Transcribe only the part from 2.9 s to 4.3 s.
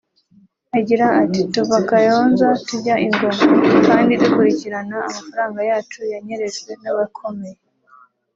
i Ngoma kandi